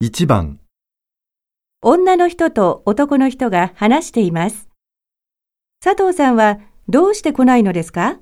[0.00, 0.60] 1番、
[1.82, 4.68] 女の人と男の人が話しています。
[5.82, 8.20] 佐藤さんはどうして来ないのですか？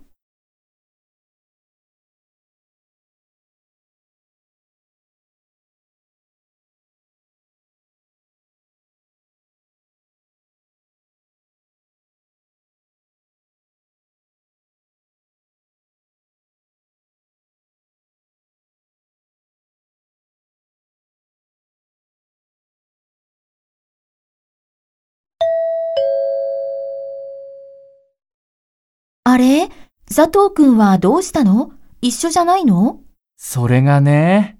[29.28, 29.70] あれ？
[30.06, 31.72] 佐藤くんはどうしたの？
[32.00, 33.00] 一緒じゃないの？
[33.36, 34.56] それがね、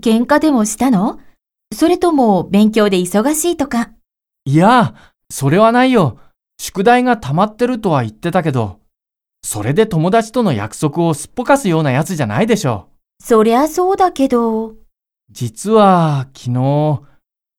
[0.00, 1.20] 喧嘩でもしたの？
[1.74, 3.90] それとも勉強で忙しいとか？
[4.46, 4.94] いや、
[5.30, 6.18] それはないよ。
[6.58, 8.80] 宿題が溜まってるとは言ってたけど、
[9.42, 12.88] それで友達との約束をすっぽかすようなやつじゃないでしょ。
[13.22, 14.72] そりゃそうだけど。
[15.30, 17.02] 実は、昨日、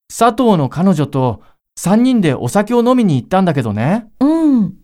[0.09, 1.43] 佐藤の彼女と
[1.79, 4.09] 3人でお酒を飲みに行ったんだけどね。
[4.19, 4.78] うん。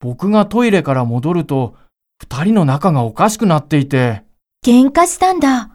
[0.00, 1.76] 僕がトイレから戻ると、
[2.26, 4.24] 2人の仲がおかしくなっていて。
[4.64, 5.70] 喧嘩したんだ。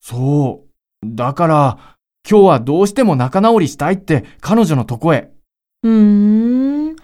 [0.00, 1.06] そう。
[1.06, 1.78] だから、
[2.28, 5.30] 今日はどうしても仲直りしたいって彼女のとこへ。
[5.84, 6.96] うーん。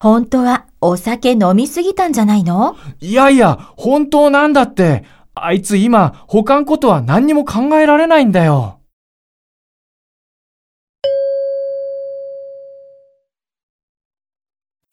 [0.00, 2.76] 本当はお酒飲みすぎたんじゃないの？
[3.00, 5.04] いやいや、本当なんだって。
[5.34, 8.80] あいつ今、他のことは何にも考えられないんだよ。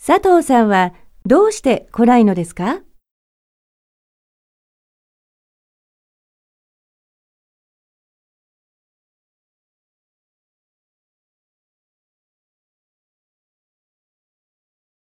[0.03, 0.93] 佐藤さんは
[1.25, 2.81] どうして来ないのですか？